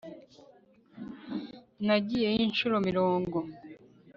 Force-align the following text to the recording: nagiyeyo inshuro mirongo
nagiyeyo 1.85 2.39
inshuro 2.47 2.75
mirongo 2.87 3.37